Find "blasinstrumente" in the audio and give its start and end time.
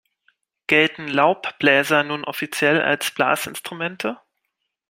3.11-4.17